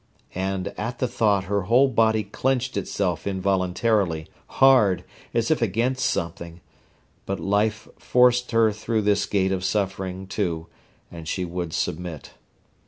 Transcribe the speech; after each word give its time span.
And 0.33 0.69
at 0.79 0.97
the 0.97 1.07
thought 1.07 1.43
her 1.43 1.61
whole 1.69 1.87
body 1.87 2.23
clenched 2.23 2.75
itself 2.75 3.27
involuntarily, 3.27 4.27
hard, 4.47 5.03
as 5.31 5.51
if 5.51 5.61
against 5.61 6.07
something; 6.07 6.59
but 7.27 7.39
Life 7.39 7.87
forced 7.99 8.49
her 8.49 8.71
through 8.71 9.03
this 9.03 9.27
gate 9.27 9.51
of 9.51 9.63
suffering, 9.63 10.25
too, 10.25 10.65
and 11.11 11.27
she 11.27 11.45
would 11.45 11.71
submit. 11.71 12.31